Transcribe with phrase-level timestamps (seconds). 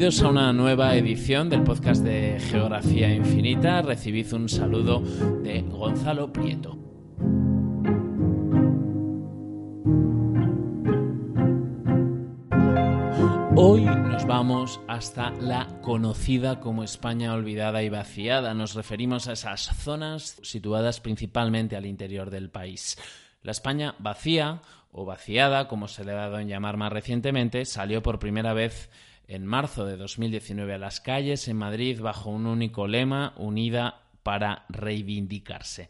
[0.00, 3.82] Bienvenidos a una nueva edición del podcast de Geografía Infinita.
[3.82, 5.00] Recibid un saludo
[5.42, 6.78] de Gonzalo Prieto.
[13.56, 18.54] Hoy nos vamos hasta la conocida como España olvidada y vaciada.
[18.54, 22.96] Nos referimos a esas zonas situadas principalmente al interior del país.
[23.42, 28.02] La España vacía o vaciada, como se le ha dado en llamar más recientemente, salió
[28.02, 28.88] por primera vez
[29.30, 34.64] en marzo de 2019 a las calles en Madrid bajo un único lema, unida para
[34.68, 35.88] reivindicarse.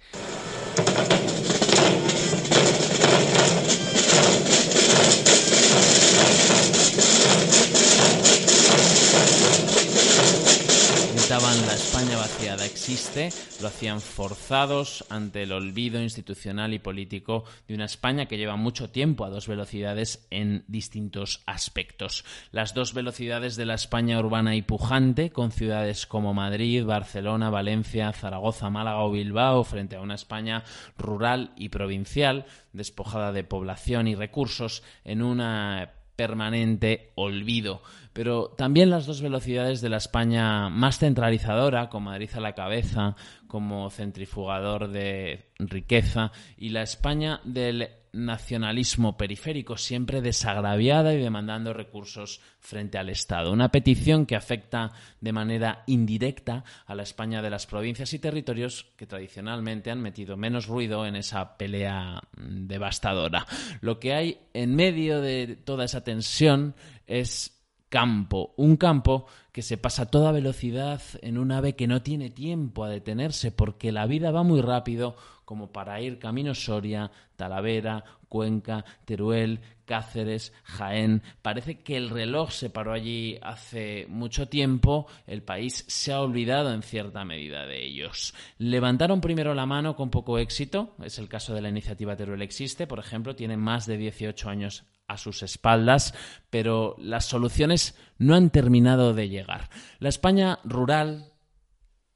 [11.50, 17.86] La España vaciada existe, lo hacían forzados ante el olvido institucional y político de una
[17.86, 22.24] España que lleva mucho tiempo a dos velocidades en distintos aspectos.
[22.52, 28.12] Las dos velocidades de la España urbana y pujante, con ciudades como Madrid, Barcelona, Valencia,
[28.12, 30.62] Zaragoza, Málaga o Bilbao, frente a una España
[30.96, 37.80] rural y provincial, despojada de población y recursos, en una permanente olvido.
[38.12, 43.16] Pero también las dos velocidades de la España más centralizadora, con Madrid a la cabeza,
[43.46, 52.40] como centrifugador de riqueza, y la España del nacionalismo periférico, siempre desagraviada y demandando recursos
[52.58, 53.52] frente al Estado.
[53.52, 58.86] Una petición que afecta de manera indirecta a la España de las provincias y territorios
[58.96, 63.46] que tradicionalmente han metido menos ruido en esa pelea devastadora.
[63.80, 66.74] Lo que hay en medio de toda esa tensión
[67.06, 67.59] es
[67.90, 72.30] campo, un campo que se pasa a toda velocidad en un ave que no tiene
[72.30, 78.04] tiempo a detenerse porque la vida va muy rápido como para ir camino Soria, Talavera,
[78.28, 81.22] Cuenca, Teruel, Cáceres, Jaén.
[81.42, 86.72] Parece que el reloj se paró allí hace mucho tiempo, el país se ha olvidado
[86.72, 88.32] en cierta medida de ellos.
[88.58, 92.86] Levantaron primero la mano con poco éxito, es el caso de la iniciativa Teruel Existe,
[92.86, 96.14] por ejemplo, tiene más de 18 años a sus espaldas,
[96.50, 99.68] pero las soluciones no han terminado de llegar.
[99.98, 101.32] La España rural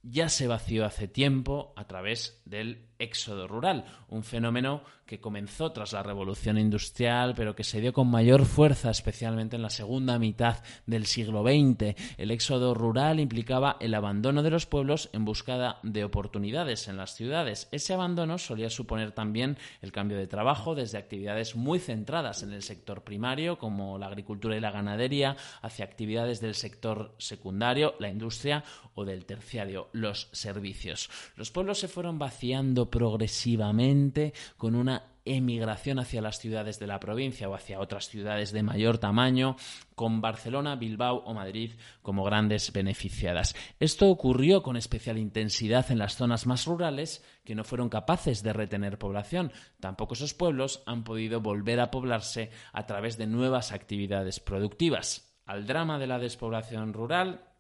[0.03, 5.93] ya se vació hace tiempo a través del éxodo rural, un fenómeno que comenzó tras
[5.93, 10.63] la revolución industrial, pero que se dio con mayor fuerza, especialmente en la segunda mitad
[10.87, 11.95] del siglo XX.
[12.17, 17.15] El éxodo rural implicaba el abandono de los pueblos en busca de oportunidades en las
[17.15, 17.69] ciudades.
[17.71, 22.63] Ese abandono solía suponer también el cambio de trabajo desde actividades muy centradas en el
[22.63, 28.65] sector primario, como la agricultura y la ganadería, hacia actividades del sector secundario, la industria,
[28.95, 31.11] o del terciario, los servicios.
[31.37, 37.49] Los pueblos se fueron vaciando progresivamente con una emigración hacia las ciudades de la provincia
[37.49, 39.57] o hacia otras ciudades de mayor tamaño,
[39.97, 41.73] con Barcelona, Bilbao o Madrid
[42.03, 43.57] como grandes beneficiadas.
[43.81, 48.53] Esto ocurrió con especial intensidad en las zonas más rurales que no fueron capaces de
[48.53, 49.51] retener población.
[49.81, 55.35] Tampoco esos pueblos han podido volver a poblarse a través de nuevas actividades productivas.
[55.47, 57.54] Al drama de la despoblación rural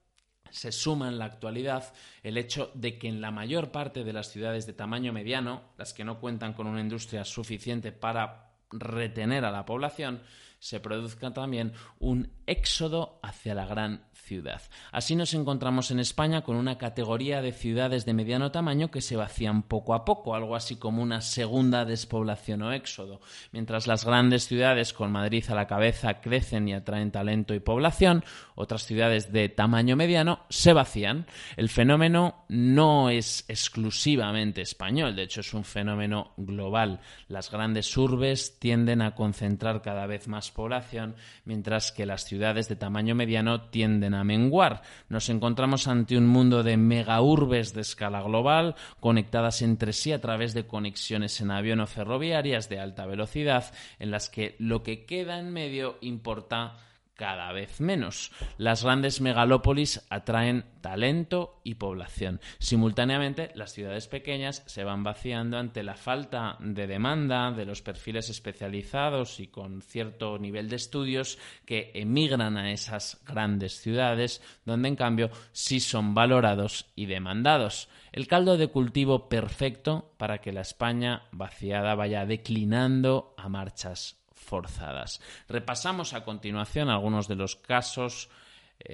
[0.54, 1.92] se suma en la actualidad
[2.22, 5.92] el hecho de que en la mayor parte de las ciudades de tamaño mediano, las
[5.92, 10.22] que no cuentan con una industria suficiente para retener a la población,
[10.60, 14.62] se produzca también un éxodo hacia la gran ciudad.
[14.90, 19.16] Así nos encontramos en España con una categoría de ciudades de mediano tamaño que se
[19.16, 23.20] vacían poco a poco, algo así como una segunda despoblación o éxodo.
[23.52, 28.24] Mientras las grandes ciudades con Madrid a la cabeza crecen y atraen talento y población,
[28.54, 31.26] otras ciudades de tamaño mediano se vacían.
[31.56, 37.00] El fenómeno no es exclusivamente español, de hecho es un fenómeno global.
[37.28, 42.76] Las grandes urbes tienden a concentrar cada vez más población, mientras que las ciudades de
[42.76, 44.82] tamaño mediano tienden a menguar.
[45.08, 50.54] Nos encontramos ante un mundo de megaurbes de escala global, conectadas entre sí a través
[50.54, 55.38] de conexiones en avión o ferroviarias de alta velocidad, en las que lo que queda
[55.38, 56.76] en medio importa
[57.14, 58.32] cada vez menos.
[58.58, 62.40] Las grandes megalópolis atraen talento y población.
[62.58, 68.28] Simultáneamente, las ciudades pequeñas se van vaciando ante la falta de demanda de los perfiles
[68.30, 74.96] especializados y con cierto nivel de estudios que emigran a esas grandes ciudades, donde en
[74.96, 77.88] cambio sí son valorados y demandados.
[78.12, 85.20] El caldo de cultivo perfecto para que la España vaciada vaya declinando a marchas forzadas.
[85.48, 88.28] Repasamos a continuación algunos de los casos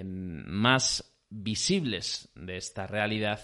[0.05, 3.41] más visibles de esta realidad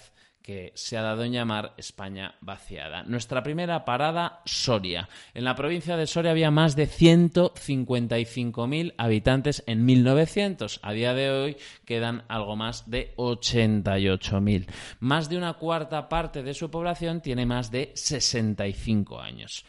[0.47, 3.03] que se ha dado en llamar España vaciada.
[3.03, 5.08] Nuestra primera parada, Soria.
[5.35, 10.79] En la provincia de Soria había más de 155.000 habitantes en 1900.
[10.85, 14.69] A día de hoy quedan algo más de 88.000.
[15.00, 19.64] Más de una cuarta parte de su población tiene más de 65 años.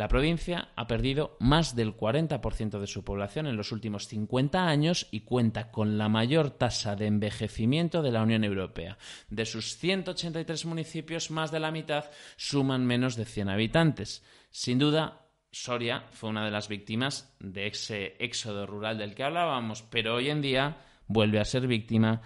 [0.00, 5.06] La provincia ha perdido más del 40% de su población en los últimos 50 años
[5.10, 8.96] y cuenta con la mayor tasa de envejecimiento de la Unión Europea.
[9.28, 12.06] De sus 183 municipios, más de la mitad
[12.38, 14.24] suman menos de 100 habitantes.
[14.50, 19.82] Sin duda, Soria fue una de las víctimas de ese éxodo rural del que hablábamos,
[19.82, 22.22] pero hoy en día vuelve a ser víctima,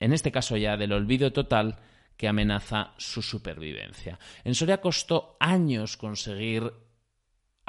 [0.00, 1.78] en este caso ya del olvido total,
[2.16, 4.18] que amenaza su supervivencia.
[4.42, 6.72] En Soria costó años conseguir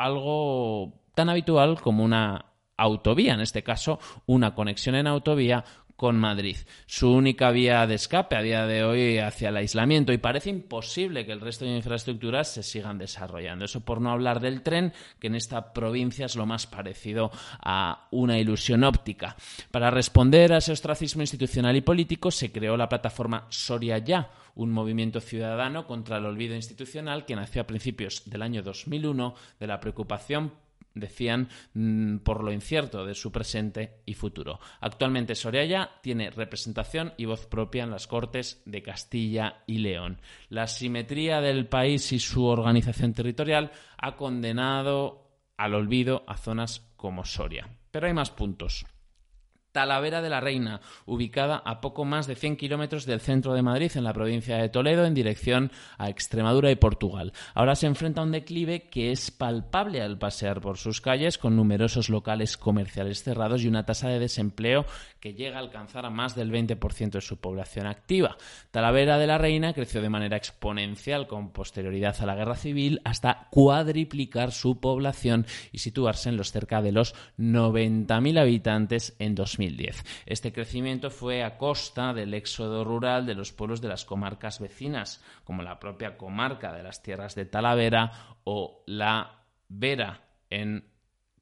[0.03, 2.45] algo tan habitual como una
[2.77, 5.63] autovía, en este caso una conexión en autovía
[5.95, 6.57] con Madrid.
[6.85, 11.25] Su única vía de escape a día de hoy hacia el aislamiento y parece imposible
[11.25, 13.65] que el resto de infraestructuras se sigan desarrollando.
[13.65, 18.07] Eso por no hablar del tren, que en esta provincia es lo más parecido a
[18.11, 19.35] una ilusión óptica.
[19.71, 24.71] Para responder a ese ostracismo institucional y político se creó la plataforma Soria Ya, un
[24.71, 29.79] movimiento ciudadano contra el olvido institucional que nació a principios del año 2001 de la
[29.79, 30.62] preocupación
[30.93, 34.59] decían mm, por lo incierto de su presente y futuro.
[34.79, 40.19] Actualmente Soraya tiene representación y voz propia en las Cortes de Castilla y León.
[40.49, 45.23] La simetría del país y su organización territorial ha condenado
[45.57, 47.69] al olvido a zonas como Soria.
[47.91, 48.85] Pero hay más puntos.
[49.73, 53.91] Talavera de la Reina, ubicada a poco más de 100 kilómetros del centro de Madrid,
[53.95, 57.33] en la provincia de Toledo, en dirección a Extremadura y Portugal.
[57.55, 61.55] Ahora se enfrenta a un declive que es palpable al pasear por sus calles, con
[61.55, 64.85] numerosos locales comerciales cerrados y una tasa de desempleo
[65.19, 68.37] que llega a alcanzar a más del 20% de su población activa.
[68.69, 73.47] Talavera de la Reina creció de manera exponencial con posterioridad a la guerra civil hasta
[73.49, 79.62] cuadriplicar su población y situarse en los cerca de los 90.000 habitantes en 2000.
[80.25, 85.23] Este crecimiento fue a costa del éxodo rural de los pueblos de las comarcas vecinas,
[85.43, 90.85] como la propia comarca de las tierras de Talavera o la Vera en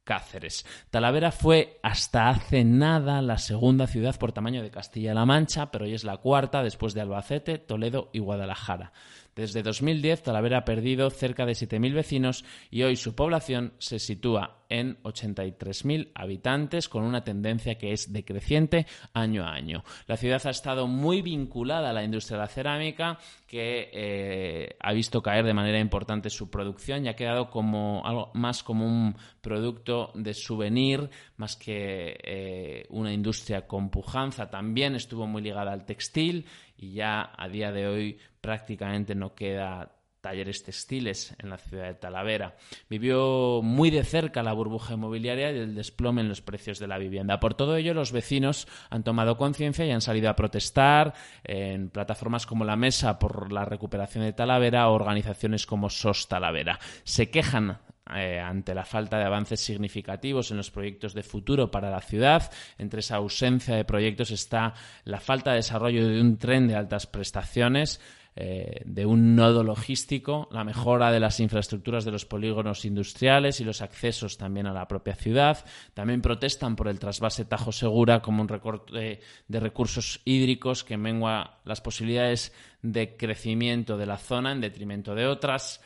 [0.03, 0.65] Cáceres.
[0.89, 5.93] Talavera fue hasta hace nada la segunda ciudad por tamaño de Castilla-La Mancha, pero hoy
[5.93, 8.93] es la cuarta después de Albacete, Toledo y Guadalajara.
[9.41, 14.61] Desde 2010, Talavera ha perdido cerca de 7.000 vecinos y hoy su población se sitúa
[14.69, 19.83] en 83.000 habitantes con una tendencia que es decreciente año a año.
[20.05, 23.17] La ciudad ha estado muy vinculada a la industria de la cerámica
[23.47, 28.29] que eh, ha visto caer de manera importante su producción y ha quedado como algo
[28.35, 34.51] más como un producto de souvenir más que eh, una industria con pujanza.
[34.51, 36.45] También estuvo muy ligada al textil
[36.81, 41.93] y ya a día de hoy prácticamente no queda talleres textiles en la ciudad de
[41.95, 42.55] Talavera.
[42.89, 46.97] Vivió muy de cerca la burbuja inmobiliaria y el desplome en los precios de la
[46.97, 47.39] vivienda.
[47.39, 51.13] Por todo ello, los vecinos han tomado conciencia y han salido a protestar
[51.43, 56.79] en plataformas como la Mesa por la recuperación de Talavera o organizaciones como SOS Talavera.
[57.03, 57.79] Se quejan
[58.15, 62.51] eh, ante la falta de avances significativos en los proyectos de futuro para la ciudad.
[62.77, 64.73] Entre esa ausencia de proyectos está
[65.05, 67.99] la falta de desarrollo de un tren de altas prestaciones,
[68.33, 73.65] eh, de un nodo logístico, la mejora de las infraestructuras de los polígonos industriales y
[73.65, 75.65] los accesos también a la propia ciudad.
[75.93, 81.59] También protestan por el trasvase Tajo Segura como un recorte de recursos hídricos que mengua
[81.65, 85.81] las posibilidades de crecimiento de la zona en detrimento de otras.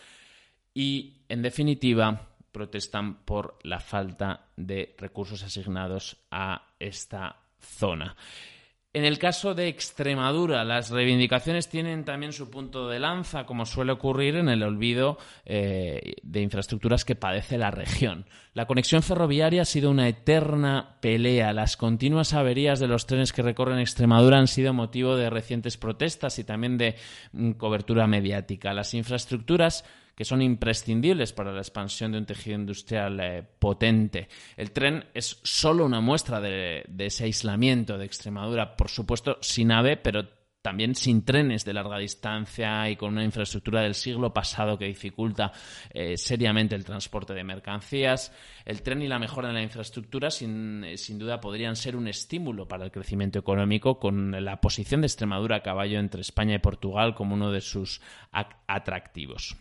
[0.75, 8.15] Y, en definitiva, protestan por la falta de recursos asignados a esta zona.
[8.95, 13.91] En el caso de Extremadura, las reivindicaciones tienen también su punto de lanza, como suele
[13.91, 18.25] ocurrir en el olvido eh, de infraestructuras que padece la región.
[18.53, 21.51] La conexión ferroviaria ha sido una eterna pelea.
[21.51, 26.39] Las continuas averías de los trenes que recorren Extremadura han sido motivo de recientes protestas
[26.39, 26.95] y también de
[27.33, 28.73] mm, cobertura mediática.
[28.73, 29.83] Las infraestructuras
[30.15, 34.29] que son imprescindibles para la expansión de un tejido industrial eh, potente.
[34.55, 39.97] El tren es solo una muestra de, ese aislamiento de Extremadura, por supuesto sin AVE,
[39.97, 40.27] pero
[40.61, 45.51] también sin trenes de larga distancia y con una infraestructura del siglo pasado que dificulta
[45.93, 48.33] eh, seriamente el transporte de mercancías.
[48.65, 52.07] El tren y la mejora en la infraestructura sin, eh, sin, duda podrían ser un
[52.07, 56.59] estímulo para el crecimiento económico con la posición de Extremadura a caballo entre España y
[56.59, 58.01] Portugal como uno de sus
[58.65, 59.55] atractivos.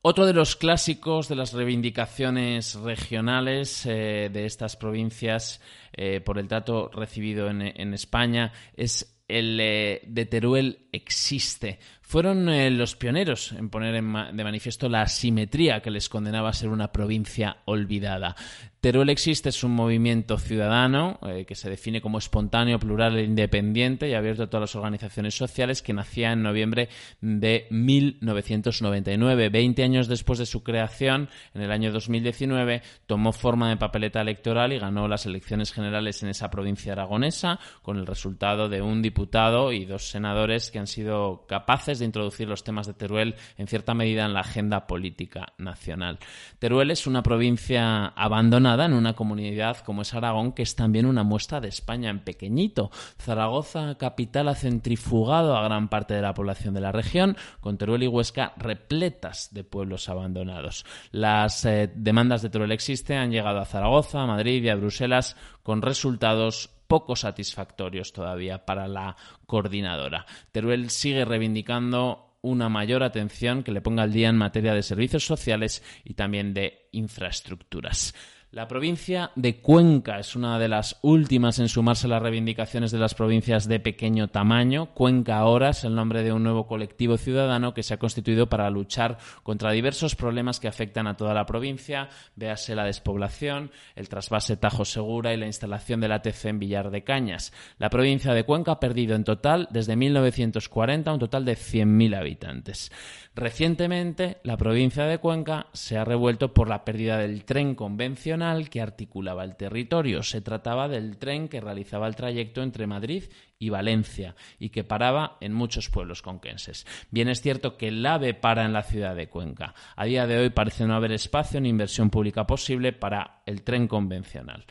[0.00, 5.60] Otro de los clásicos de las reivindicaciones regionales eh, de estas provincias
[5.92, 11.80] eh, por el trato recibido en, España es el eh, de Teruel existe.
[12.08, 16.70] Fueron eh, los pioneros en poner de manifiesto la asimetría que les condenaba a ser
[16.70, 18.34] una provincia olvidada.
[18.80, 24.08] Teruel existe es un movimiento ciudadano eh, que se define como espontáneo, plural e independiente
[24.08, 26.88] y abierto a todas las organizaciones sociales que nacía en noviembre
[27.20, 29.48] de 1999.
[29.48, 34.72] Veinte años después de su creación, en el año 2019, tomó forma de papeleta electoral
[34.72, 39.72] y ganó las elecciones generales en esa provincia aragonesa con el resultado de un diputado
[39.72, 43.94] y dos senadores que han sido capaces de introducir los temas de Teruel en cierta
[43.94, 46.18] medida en la agenda política nacional.
[46.58, 51.22] Teruel es una provincia abandonada en una comunidad como es Aragón, que es también una
[51.22, 52.90] muestra de España en pequeñito.
[53.18, 58.02] Zaragoza, capital, ha centrifugado a gran parte de la población de la región, con Teruel
[58.02, 60.84] y Huesca repletas de pueblos abandonados.
[61.10, 65.36] Las eh, demandas de Teruel existe han llegado a Zaragoza, a Madrid y a Bruselas
[65.62, 69.16] con resultados poco satisfactorios todavía para la
[69.46, 70.26] coordinadora.
[70.50, 75.24] Teruel sigue reivindicando una mayor atención que le ponga al día en materia de servicios
[75.24, 78.14] sociales y también de infraestructuras.
[78.50, 82.98] La provincia de Cuenca es una de las últimas en sumarse a las reivindicaciones de
[82.98, 84.94] las provincias de pequeño tamaño.
[84.94, 88.70] Cuenca ahora es el nombre de un nuevo colectivo ciudadano que se ha constituido para
[88.70, 94.56] luchar contra diversos problemas que afectan a toda la provincia, véase la despoblación, el trasvase
[94.56, 97.52] Tajo Segura y la instalación del ATC en Villar de Cañas.
[97.76, 102.90] La provincia de Cuenca ha perdido en total desde 1940 un total de 100.000 habitantes.
[103.34, 108.37] Recientemente, la provincia de Cuenca se ha revuelto por la pérdida del tren convencional
[108.70, 110.22] que articulaba el territorio.
[110.22, 113.24] Se trataba del tren que realizaba el trayecto entre Madrid
[113.58, 116.86] y Valencia y que paraba en muchos pueblos conquenses.
[117.10, 119.74] Bien es cierto que el AVE para en la ciudad de Cuenca.
[119.96, 123.88] A día de hoy parece no haber espacio ni inversión pública posible para el tren
[123.88, 124.64] convencional.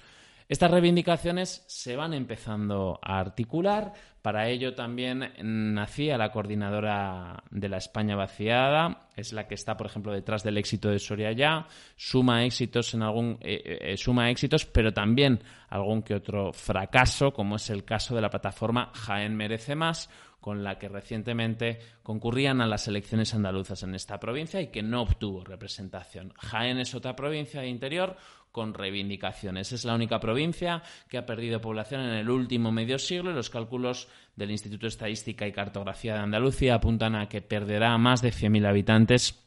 [0.49, 3.91] Estas reivindicaciones se van empezando a articular.
[4.21, 9.87] Para ello también nacía la coordinadora de la España vaciada, es la que está, por
[9.87, 14.65] ejemplo, detrás del éxito de Soria ya, suma éxitos en algún eh, eh, suma éxitos,
[14.65, 19.75] pero también algún que otro fracaso, como es el caso de la plataforma Jaén merece
[19.75, 24.81] más, con la que recientemente concurrían a las elecciones andaluzas en esta provincia y que
[24.81, 26.31] no obtuvo representación.
[26.37, 28.15] Jaén es otra provincia de interior
[28.57, 29.71] con reivindicaciones.
[29.71, 33.51] Es la única provincia que ha perdido población en el último medio siglo y los
[33.51, 38.31] cálculos del Instituto de Estadística y Cartografía de Andalucía apuntan a que perderá más de
[38.31, 39.46] 100.000 habitantes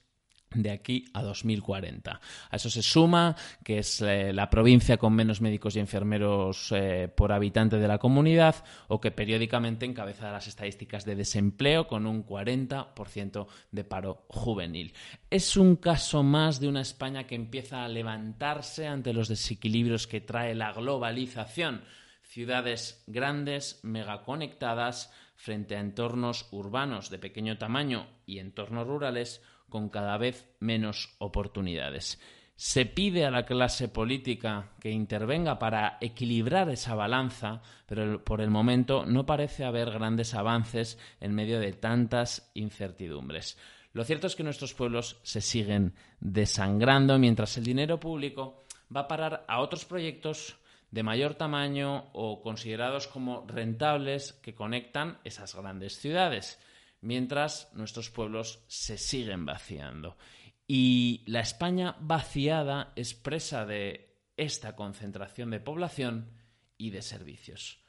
[0.54, 2.21] de aquí a 2040.
[2.50, 7.09] A eso se suma que es eh, la provincia con menos médicos y enfermeros eh,
[7.14, 12.26] por habitante de la comunidad o que periódicamente encabeza las estadísticas de desempleo con un
[12.26, 14.92] 40% de paro juvenil.
[15.30, 20.21] Es un caso más de una España que empieza a levantarse ante los desequilibrios que
[20.21, 21.83] trae la globalización.
[22.23, 30.19] Ciudades grandes, megaconectadas, frente a entornos urbanos de pequeño tamaño y entornos rurales con cada
[30.19, 32.21] vez menos oportunidades.
[32.57, 38.50] Se pide a la clase política que intervenga para equilibrar esa balanza, pero por el
[38.50, 43.57] momento no parece haber grandes avances en medio de tantas incertidumbres.
[43.95, 49.09] Lo cierto es que nuestros pueblos se siguen desangrando mientras el dinero público va a
[49.09, 50.59] parar a otros proyectos
[50.91, 56.59] de mayor tamaño o considerados como rentables que conectan esas grandes ciudades
[57.00, 60.16] mientras nuestros pueblos se siguen vaciando.
[60.66, 66.33] Y la España vaciada es presa de esta concentración de población
[66.76, 67.85] y de servicios.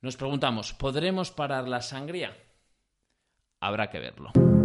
[0.00, 2.36] Nos preguntamos, ¿podremos parar la sangría?
[3.60, 4.55] Habrá que verlo.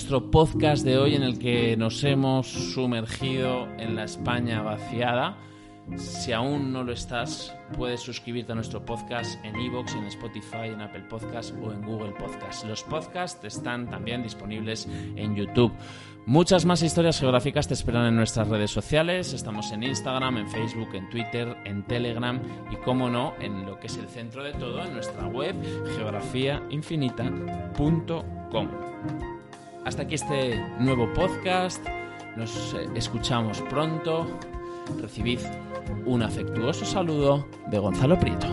[0.00, 5.36] Nuestro podcast de hoy en el que nos hemos sumergido en la España vaciada.
[5.96, 10.80] Si aún no lo estás, puedes suscribirte a nuestro podcast en Evox, en Spotify, en
[10.80, 12.64] Apple Podcast o en Google Podcast.
[12.64, 15.74] Los podcasts están también disponibles en YouTube.
[16.24, 19.34] Muchas más historias geográficas te esperan en nuestras redes sociales.
[19.34, 22.40] Estamos en Instagram, en Facebook, en Twitter, en Telegram
[22.72, 25.54] y, como no, en lo que es el centro de todo, en nuestra web
[25.94, 28.68] geografiainfinita.com.
[29.90, 31.84] Hasta aquí este nuevo podcast.
[32.36, 34.24] Nos eh, escuchamos pronto.
[35.02, 35.40] Recibid
[36.06, 38.46] un afectuoso saludo de Gonzalo Prieto.